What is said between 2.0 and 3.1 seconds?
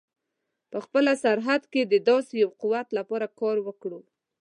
داسې یوه قوت